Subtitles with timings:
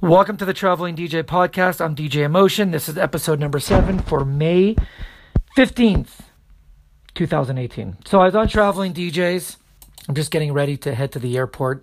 [0.00, 1.84] Welcome to the Traveling DJ podcast.
[1.84, 2.70] I'm DJ Emotion.
[2.70, 4.76] This is episode number seven for May
[5.56, 6.20] 15th,
[7.16, 7.96] 2018.
[8.06, 9.56] So I was on Traveling DJs.
[10.08, 11.82] I'm just getting ready to head to the airport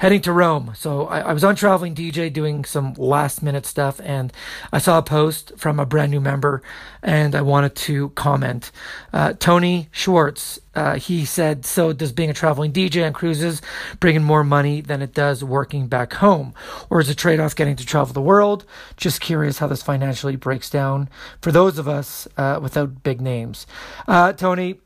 [0.00, 0.72] heading to Rome.
[0.74, 4.32] So I, I, was on Traveling DJ doing some last minute stuff, and
[4.72, 6.62] I saw a post from a brand new member,
[7.02, 8.72] and I wanted to comment.
[9.12, 13.60] Uh, Tony Schwartz, uh, he said, "So does being a traveling DJ on cruises
[14.00, 16.54] bring in more money than it does working back home,
[16.88, 18.64] or is a trade off getting to travel the world?"
[18.96, 21.10] Just curious how this financially breaks down
[21.42, 23.66] for those of us uh, without big names.
[24.08, 24.80] Uh, Tony,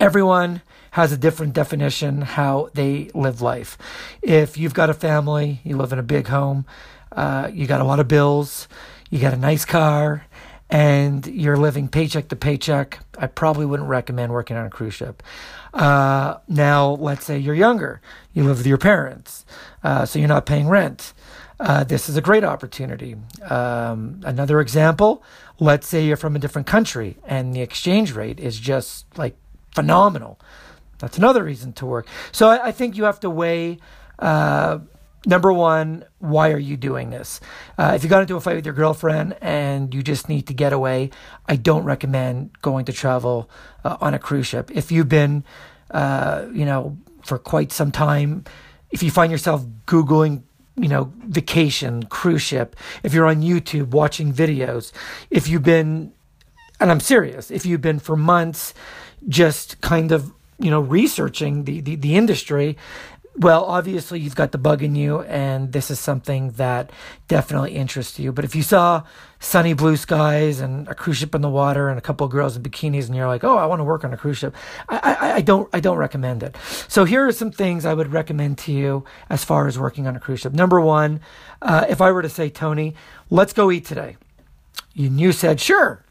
[0.00, 3.76] everyone has a different definition how they live life.
[4.22, 6.64] If you've got a family, you live in a big home,
[7.12, 8.68] uh, you got a lot of bills,
[9.10, 10.26] you got a nice car,
[10.68, 15.22] and you're living paycheck to paycheck, I probably wouldn't recommend working on a cruise ship.
[15.72, 18.00] Uh, now, let's say you're younger,
[18.32, 19.44] you live with your parents,
[19.84, 21.12] uh, so you're not paying rent.
[21.58, 23.16] Uh, this is a great opportunity.
[23.48, 25.22] Um, another example,
[25.58, 29.36] let's say you're from a different country and the exchange rate is just like
[29.76, 30.40] phenomenal.
[30.98, 32.06] That's another reason to work.
[32.32, 33.78] So I, I think you have to weigh.
[34.18, 34.78] Uh,
[35.26, 37.40] number one, why are you doing this?
[37.76, 40.54] Uh, if you got into a fight with your girlfriend and you just need to
[40.54, 41.10] get away,
[41.46, 43.50] I don't recommend going to travel
[43.84, 44.70] uh, on a cruise ship.
[44.72, 45.44] If you've been,
[45.90, 48.44] uh, you know, for quite some time,
[48.90, 50.44] if you find yourself Googling,
[50.76, 54.92] you know, vacation, cruise ship, if you're on YouTube watching videos,
[55.30, 56.12] if you've been,
[56.80, 58.72] and I'm serious, if you've been for months
[59.28, 62.76] just kind of you know, researching the, the, the industry,
[63.38, 66.90] well, obviously you've got the bug in you, and this is something that
[67.28, 68.32] definitely interests you.
[68.32, 69.02] But if you saw
[69.38, 72.56] sunny blue skies and a cruise ship in the water and a couple of girls
[72.56, 74.56] in bikinis, and you're like, "Oh, I want to work on a cruise ship,"
[74.88, 76.56] I, I, I don't I don't recommend it.
[76.88, 80.16] So here are some things I would recommend to you as far as working on
[80.16, 80.54] a cruise ship.
[80.54, 81.20] Number one,
[81.60, 82.94] uh, if I were to say, Tony,
[83.28, 84.16] let's go eat today,
[84.96, 86.05] and you said, "Sure."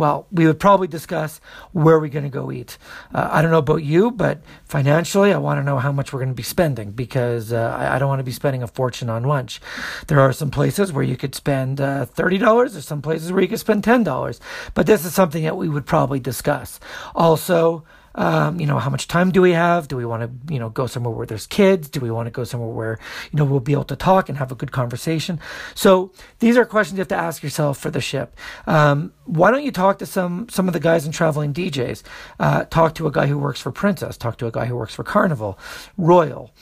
[0.00, 1.40] Well, we would probably discuss
[1.72, 2.78] where we're going to go eat.
[3.14, 6.20] Uh, I don't know about you, but financially, I want to know how much we're
[6.20, 9.10] going to be spending because uh, I, I, don't want to be spending a fortune
[9.10, 9.60] on lunch.
[10.06, 13.48] There are some places where you could spend uh, $30, there's some places where you
[13.48, 14.40] could spend $10,
[14.72, 16.80] but this is something that we would probably discuss.
[17.14, 17.84] Also,
[18.14, 19.88] um, you know, how much time do we have?
[19.88, 21.88] Do we want to, you know, go somewhere where there's kids?
[21.88, 22.98] Do we want to go somewhere where,
[23.30, 25.40] you know, we'll be able to talk and have a good conversation?
[25.74, 28.36] So these are questions you have to ask yourself for the ship.
[28.66, 32.02] Um, why don't you talk to some some of the guys in traveling DJs?
[32.40, 34.16] Uh, talk to a guy who works for Princess.
[34.16, 35.58] Talk to a guy who works for Carnival,
[35.96, 36.52] Royal,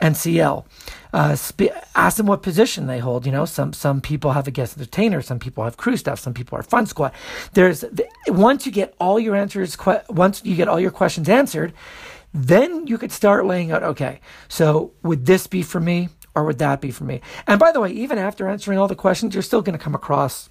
[0.00, 0.64] NCL.
[1.12, 3.26] Uh, sp- ask them what position they hold.
[3.26, 6.34] You know, some some people have a guest entertainer, some people have crew staff, some
[6.34, 7.12] people are fun squad.
[7.52, 7.84] There's
[8.28, 11.72] once you get all your answers, que- once you get all your questions answered,
[12.34, 13.82] then you could start laying out.
[13.82, 17.20] Okay, so would this be for me, or would that be for me?
[17.46, 19.94] And by the way, even after answering all the questions, you're still going to come
[19.94, 20.50] across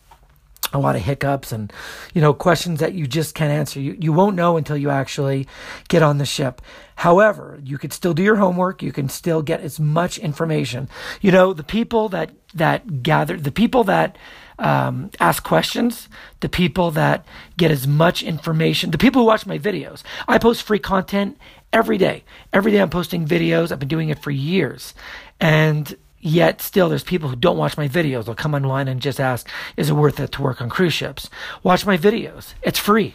[0.74, 1.72] a lot of hiccups and
[2.14, 3.80] you know questions that you just can't answer.
[3.80, 5.48] You you won't know until you actually
[5.88, 6.62] get on the ship.
[6.96, 8.82] However you could still do your homework.
[8.82, 10.90] You can still get as much information.
[11.22, 14.18] You know the people that that gather the people that
[14.58, 16.08] um, ask questions
[16.40, 17.26] the people that
[17.58, 20.04] get as much information the people who watch my videos.
[20.28, 21.38] I post free content
[21.74, 22.24] every day.
[22.54, 23.72] Every day i'm posting videos.
[23.72, 24.94] I've been doing it for years.
[25.40, 28.26] And Yet still, there's people who don't watch my videos.
[28.26, 29.48] They'll come online and just ask,
[29.78, 31.30] is it worth it to work on cruise ships?
[31.62, 32.56] Watch my videos.
[32.64, 33.14] It's free.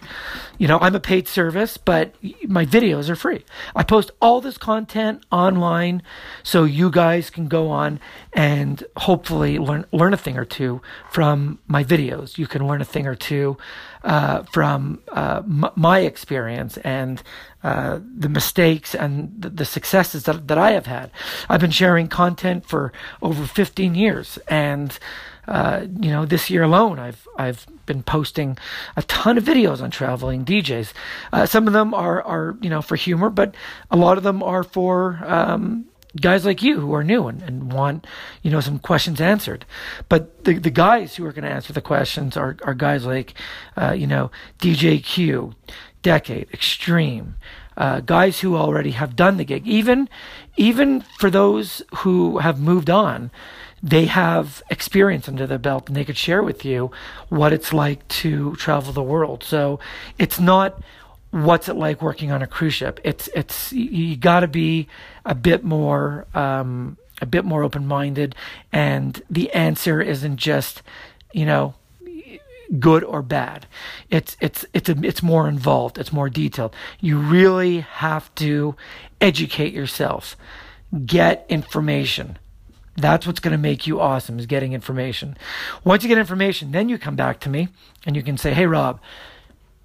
[0.59, 2.15] You know, I'm a paid service, but
[2.47, 3.44] my videos are free.
[3.75, 6.04] I post all this content online
[6.44, 7.98] so you guys can go on
[8.32, 12.38] and hopefully learn, learn a thing or two from my videos.
[12.38, 13.56] You can learn a thing or two
[14.03, 17.22] uh, from uh, m- my experience and
[17.62, 21.11] uh, the mistakes and the, the, successes that, that I have had.
[21.49, 24.99] I've been sharing content for over 15 years, and
[25.47, 28.56] uh, you know, this year alone, I've I've been posting
[28.97, 30.93] a ton of videos on traveling DJs.
[31.33, 33.55] Uh, some of them are are you know for humor, but
[33.91, 35.87] a lot of them are for um,
[36.19, 38.06] guys like you who are new and, and want
[38.43, 39.65] you know some questions answered.
[40.09, 43.34] But the, the guys who are going to answer the questions are, are guys like
[43.77, 45.54] uh, you know djq
[46.03, 47.36] decade extreme
[47.77, 49.66] uh, guys who already have done the gig.
[49.66, 50.09] Even
[50.57, 53.30] even for those who have moved on
[53.83, 56.91] they have experience under their belt and they could share with you
[57.28, 59.42] what it's like to travel the world.
[59.42, 59.80] So
[60.18, 60.83] it's not
[61.30, 63.00] what's it like working on a cruise ship?
[63.04, 64.88] It's it's you got to be
[65.24, 68.34] a bit more um, a bit more open minded,
[68.72, 70.82] and the answer isn't just
[71.32, 71.74] you know
[72.78, 73.66] good or bad.
[74.10, 75.98] It's it's it's a, it's more involved.
[75.98, 76.74] It's more detailed.
[77.00, 78.77] You really have to
[79.21, 80.36] educate yourself,
[81.06, 82.38] get information,
[82.97, 85.36] That's what's going to make you awesome is getting information.
[85.84, 87.68] Once you get information, then you come back to me
[88.04, 89.00] and you can say, "Hey Rob,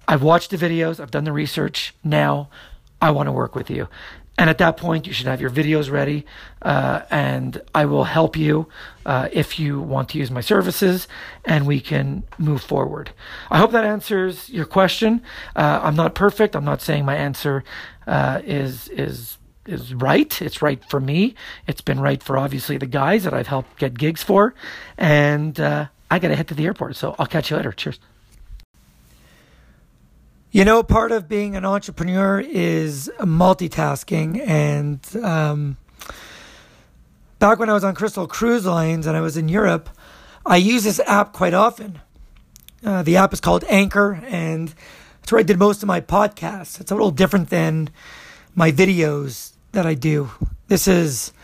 [0.08, 1.94] I've watched the videos, I've done the research.
[2.02, 2.48] Now
[3.00, 3.88] I want to work with you."
[4.38, 6.26] And at that point, you should have your videos ready,
[6.60, 8.68] uh, and I will help you
[9.06, 11.08] uh, if you want to use my services,
[11.44, 13.12] and we can move forward.
[13.50, 15.22] I hope that answers your question.
[15.54, 16.54] Uh, I'm not perfect.
[16.54, 17.64] I'm not saying my answer
[18.06, 20.40] uh, is is is right.
[20.42, 21.34] It's right for me.
[21.66, 24.54] It's been right for obviously the guys that I've helped get gigs for,
[24.98, 26.96] and uh, I got to head to the airport.
[26.96, 27.72] So I'll catch you later.
[27.72, 27.98] Cheers.
[30.56, 34.40] You know, part of being an entrepreneur is multitasking.
[34.40, 35.76] And um,
[37.38, 39.90] back when I was on Crystal Cruise Lines and I was in Europe,
[40.46, 42.00] I use this app quite often.
[42.82, 44.72] Uh, the app is called Anchor, and
[45.20, 46.80] that's where I did most of my podcasts.
[46.80, 47.90] It's a little different than
[48.54, 50.30] my videos that I do.
[50.68, 51.34] This is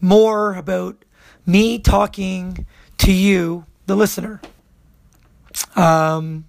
[0.00, 1.04] more about
[1.46, 2.66] me talking
[2.98, 4.40] to you, the listener.
[5.76, 6.46] Um,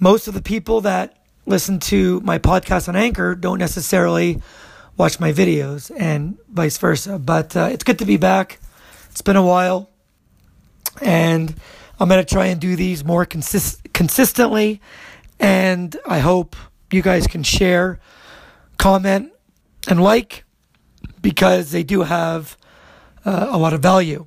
[0.00, 1.16] most of the people that
[1.46, 4.40] listen to my podcast on Anchor don't necessarily
[4.96, 7.18] watch my videos and vice versa.
[7.18, 8.58] But uh, it's good to be back.
[9.10, 9.90] It's been a while.
[11.02, 11.54] And
[11.98, 14.80] I'm going to try and do these more consist- consistently.
[15.38, 16.56] And I hope
[16.90, 18.00] you guys can share,
[18.78, 19.32] comment,
[19.88, 20.44] and like
[21.20, 22.56] because they do have
[23.24, 24.26] uh, a lot of value.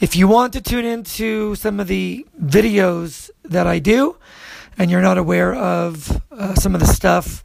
[0.00, 4.16] If you want to tune into some of the videos that I do,
[4.78, 7.44] and you're not aware of uh, some of the stuff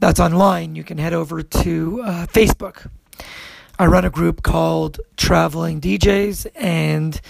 [0.00, 2.90] that's online, you can head over to uh, Facebook.
[3.78, 7.20] I run a group called Traveling DJs, and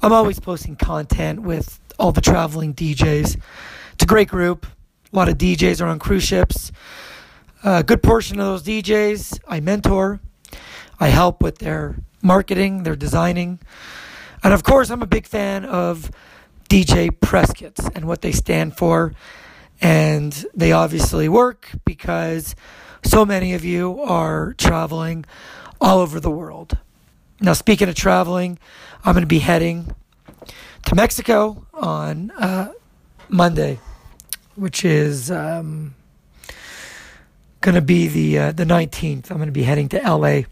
[0.00, 3.40] I'm always posting content with all the traveling DJs.
[3.92, 4.66] It's a great group.
[5.12, 6.70] A lot of DJs are on cruise ships.
[7.64, 10.20] A good portion of those DJs I mentor.
[11.00, 13.58] I help with their marketing, their designing.
[14.42, 16.10] And of course, I'm a big fan of
[16.68, 19.14] DJ press kits and what they stand for.
[19.80, 22.54] And they obviously work because
[23.02, 25.24] so many of you are traveling
[25.80, 26.78] all over the world.
[27.40, 28.58] Now, speaking of traveling,
[29.04, 29.94] I'm going to be heading
[30.86, 32.72] to Mexico on uh,
[33.28, 33.78] Monday,
[34.54, 35.94] which is um,
[37.60, 39.30] going to be the uh, the 19th.
[39.30, 40.42] I'm going to be heading to LA,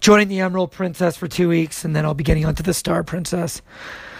[0.00, 3.04] joining the Emerald Princess for two weeks, and then I'll be getting onto the Star
[3.04, 3.62] Princess.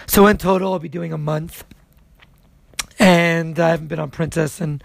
[0.09, 1.63] So in total, I'll be doing a month.
[2.97, 4.81] And I haven't been on Princess in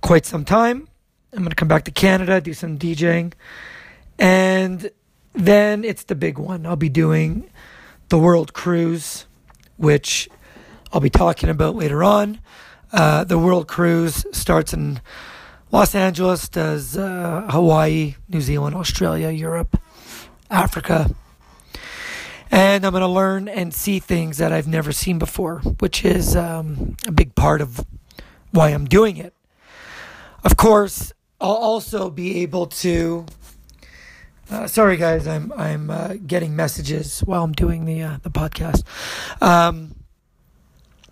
[0.00, 0.88] quite some time.
[1.32, 3.34] I'm going to come back to Canada, do some DJing.
[4.18, 4.90] And
[5.32, 6.66] then it's the big one.
[6.66, 7.48] I'll be doing
[8.08, 9.26] the World Cruise,
[9.76, 10.28] which
[10.92, 12.40] I'll be talking about later on.
[12.92, 15.00] Uh, the World Cruise starts in
[15.70, 19.80] Los Angeles, does uh, Hawaii, New Zealand, Australia, Europe,
[20.50, 21.14] Africa,
[22.50, 26.34] and I'm going to learn and see things that I've never seen before, which is
[26.36, 27.84] um, a big part of
[28.50, 29.34] why I'm doing it.
[30.44, 33.26] Of course, I'll also be able to.
[34.50, 38.82] Uh, sorry, guys, I'm I'm uh, getting messages while I'm doing the uh, the podcast.
[39.42, 39.94] Um,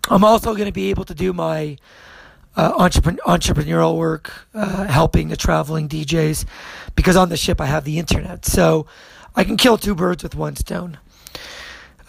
[0.09, 1.77] I'm also going to be able to do my
[2.55, 6.45] uh, entrepreneur, entrepreneurial work, uh, helping the traveling DJs,
[6.95, 8.87] because on the ship I have the internet, so
[9.35, 10.97] I can kill two birds with one stone.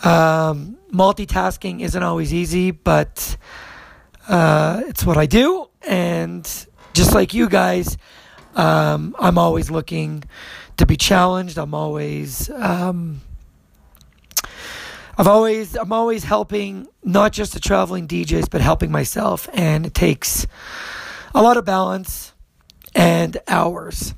[0.05, 3.37] Um, multitasking isn't always easy, but
[4.29, 5.69] uh, it's what I do.
[5.83, 6.45] And
[6.93, 7.97] just like you guys,
[8.55, 10.25] um, I'm always looking
[10.77, 11.59] to be challenged.
[11.59, 13.21] I'm always, um,
[15.17, 19.49] I've always, I'm always helping not just the traveling DJs, but helping myself.
[19.53, 20.47] And it takes
[21.35, 22.33] a lot of balance
[22.95, 24.15] and hours.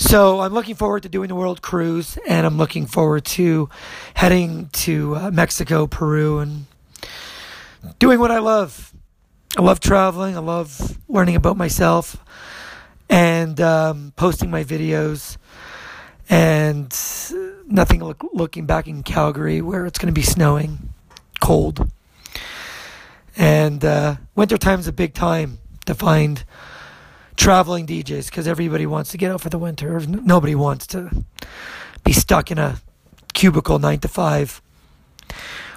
[0.00, 3.68] So I'm looking forward to doing the world cruise, and I'm looking forward to
[4.14, 6.64] heading to uh, Mexico, Peru, and
[7.98, 8.94] doing what I love.
[9.58, 10.38] I love traveling.
[10.38, 12.16] I love learning about myself
[13.10, 15.36] and um, posting my videos.
[16.30, 16.90] And
[17.70, 20.94] nothing look, looking back in Calgary where it's going to be snowing,
[21.42, 21.90] cold.
[23.36, 26.42] And uh, winter time is a big time to find
[27.36, 30.00] traveling DJs because everybody wants to get out for the winter.
[30.00, 31.24] Nobody wants to
[32.04, 32.80] be stuck in a
[33.32, 34.60] cubicle nine to five,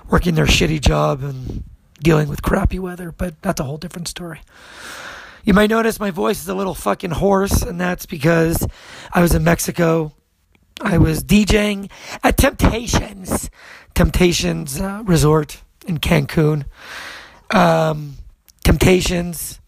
[0.10, 1.64] working their shitty job and
[2.02, 3.12] dealing with crappy weather.
[3.12, 4.42] But that's a whole different story.
[5.44, 8.66] You might notice my voice is a little fucking hoarse, and that's because
[9.12, 10.14] I was in Mexico.
[10.82, 11.92] I was DJing
[12.24, 13.50] at Temptations,
[13.94, 16.66] Temptations uh, Resort in Cancun.
[17.52, 18.16] Um,
[18.64, 19.60] Temptations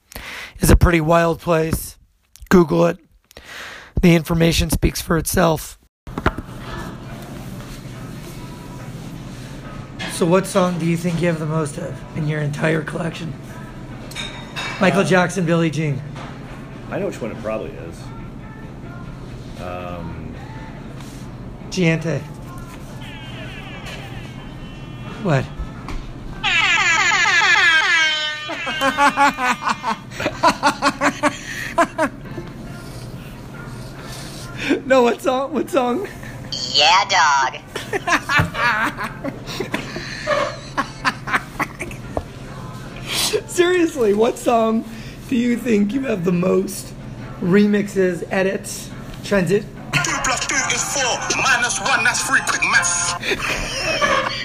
[0.60, 1.98] is a pretty wild place.
[2.50, 2.98] Google it.
[4.02, 5.80] The information speaks for itself.
[10.12, 13.34] So, what song do you think you have the most of in your entire collection?
[14.80, 16.02] Michael Jackson, Billie Jean.
[16.90, 18.02] I know which one it probably is.
[19.62, 20.36] Um,
[21.70, 22.22] Giante.
[25.24, 25.46] What?
[34.86, 35.54] no, what song?
[35.54, 36.08] What song?
[36.74, 37.60] Yeah, dog.
[43.48, 44.86] Seriously, what song
[45.28, 46.94] do you think you have the most
[47.42, 48.90] remixes, edits,
[49.24, 49.64] transit?
[50.04, 51.20] Two plus two is four.
[51.42, 52.42] Minus one, that's three.
[52.48, 53.14] Quick maths.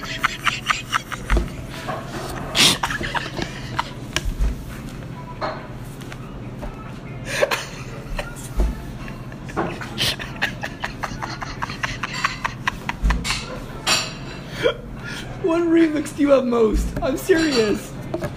[16.17, 16.87] You have most?
[17.01, 17.91] I'm serious.
[18.13, 18.29] I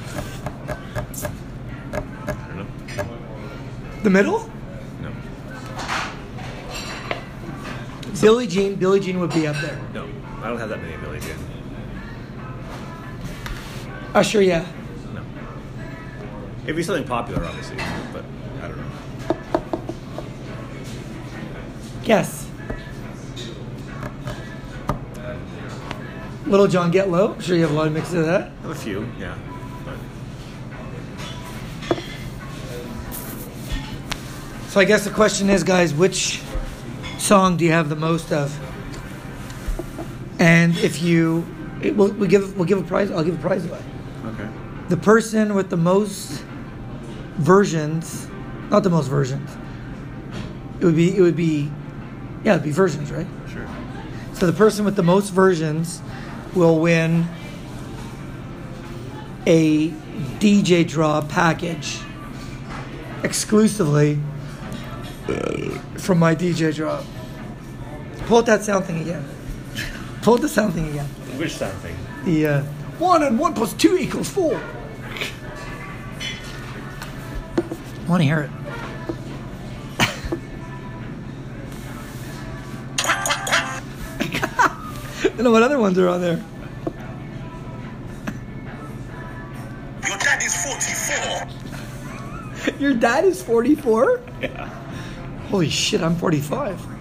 [2.26, 2.66] don't know.
[4.02, 4.50] The middle?
[5.02, 5.12] No.
[8.20, 8.76] Billie Jean.
[8.76, 9.78] Billie Jean would be up there.
[9.92, 10.08] No.
[10.42, 11.36] I don't have that many Billie Jean.
[14.14, 14.64] Usher, yeah.
[15.12, 15.22] No.
[16.62, 17.76] It'd be something popular, obviously,
[18.12, 18.24] but
[18.62, 18.84] I don't know.
[22.04, 22.43] Guess.
[26.54, 27.32] Lil Jon Get Low.
[27.32, 28.42] I'm sure you have a lot of mixes of that.
[28.42, 29.36] I have a few, yeah.
[34.68, 36.42] So I guess the question is, guys, which
[37.18, 38.56] song do you have the most of?
[40.40, 41.46] And if you,
[41.80, 43.10] it, we'll, we give we'll give a prize.
[43.10, 43.80] I'll give a prize away.
[44.26, 44.48] okay.
[44.88, 46.44] The person with the most
[47.36, 48.28] versions,
[48.70, 49.48] not the most versions.
[50.80, 51.70] It would be it would be,
[52.42, 53.26] yeah, it'd be versions, right?
[53.52, 53.66] Sure.
[54.32, 56.02] So the person with the most versions
[56.54, 57.26] will win
[59.46, 59.90] a
[60.38, 61.98] DJ draw package
[63.22, 64.18] exclusively
[65.96, 67.02] from my DJ draw.
[68.26, 69.24] Pull out that sound thing again.
[70.22, 71.06] Pull out the sound thing again.
[71.36, 71.96] Which sound thing?
[72.24, 72.62] The uh,
[72.98, 74.60] one and one plus two equals four.
[77.56, 78.50] I Want to hear it?
[85.34, 86.40] I don't know what other ones are on there.
[90.06, 91.48] Your dad is 44.
[92.78, 94.20] Your dad is 44?
[94.40, 94.68] Yeah.
[95.48, 96.93] Holy shit, I'm 45.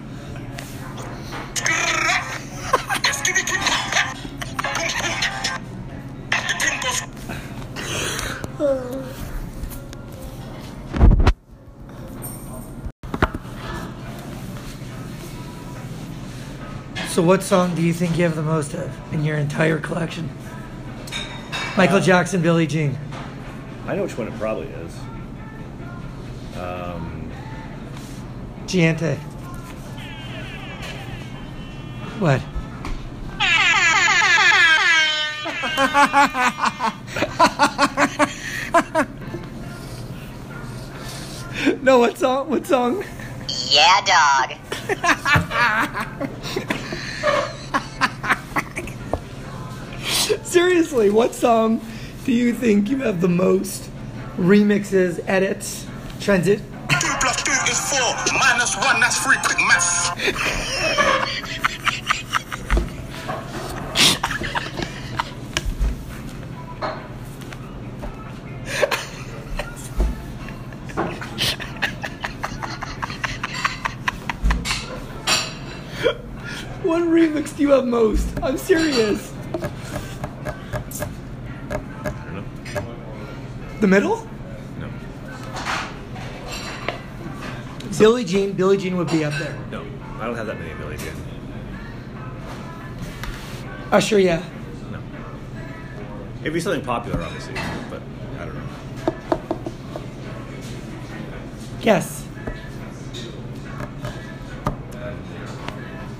[17.14, 20.28] So, what song do you think you have the most of in your entire collection?
[21.76, 22.98] Michael Jackson, Billie Jean.
[23.86, 24.92] I know which one it probably is.
[26.58, 27.30] Um,
[28.66, 29.16] Giante.
[32.18, 32.40] What?
[41.80, 42.50] no, what song?
[42.50, 43.04] What song?
[43.70, 44.54] Yeah, dog.
[50.54, 51.80] Seriously, what song
[52.24, 53.90] do you think you have the most
[54.36, 55.84] remixes, edits,
[56.20, 56.60] transit?
[56.60, 58.14] two plus two is four.
[58.38, 59.36] Minus one, that's three.
[59.42, 60.10] Quick maths.
[76.84, 78.28] What remix do you have most?
[78.40, 79.34] I'm serious.
[82.06, 82.44] I don't know.
[83.84, 84.26] The middle?
[84.80, 84.88] No.
[87.98, 88.52] Billie Jean.
[88.52, 89.54] Billie Jean would be up there.
[89.70, 89.84] No.
[90.18, 91.12] I don't have that many Billie Jean.
[93.92, 94.42] Usher, yeah.
[94.90, 95.02] No.
[96.40, 97.52] It'd be something popular, obviously,
[97.90, 98.00] but
[98.40, 98.62] I don't know.
[101.82, 102.26] Guess.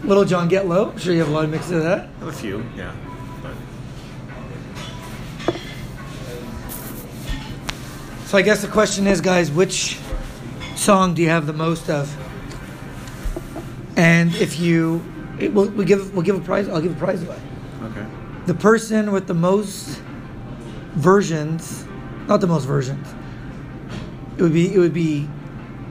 [0.02, 0.90] Lil Jon Get Low.
[0.90, 2.00] I'm sure you have a lot of mixes of that.
[2.00, 2.94] I have a few, yeah.
[8.34, 9.96] So I guess the question is, guys, which
[10.74, 12.12] song do you have the most of?
[13.96, 15.04] And if you,
[15.38, 16.68] it, we'll, we give we'll give a prize.
[16.68, 17.40] I'll give a prize away.
[17.84, 18.04] okay.
[18.46, 20.02] The person with the most
[20.96, 21.86] versions,
[22.26, 23.06] not the most versions.
[24.36, 25.28] It would be it would be,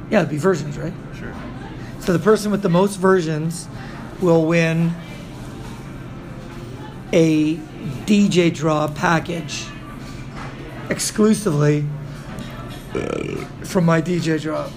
[0.09, 0.91] yeah, it'd be versions, right?
[1.17, 1.33] Sure.
[2.01, 3.69] So the person with the most versions
[4.19, 4.93] will win
[7.13, 7.55] a
[8.05, 9.65] DJ draw package
[10.89, 11.88] exclusively
[13.63, 14.69] from my DJ draw.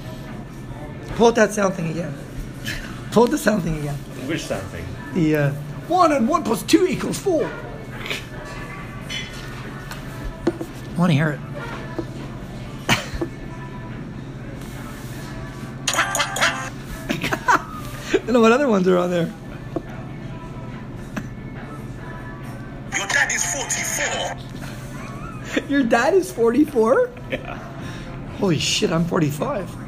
[1.17, 2.15] Pull that sound thing again.
[3.11, 3.95] Pull the sound thing again.
[4.27, 4.85] Which sound thing?
[5.15, 5.51] The uh,
[5.89, 7.51] one and one plus two equals four.
[10.97, 11.41] I want to hear it.
[15.99, 16.71] I
[18.25, 19.33] don't know what other ones are on there.
[22.97, 24.37] Your dad is 44.
[25.69, 27.11] Your dad is 44?
[27.31, 27.46] Yeah.
[28.39, 29.86] Holy shit, I'm 45.